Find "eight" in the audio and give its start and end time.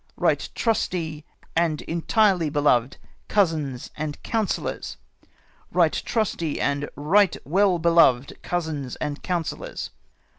0.27-0.49, 5.79-6.01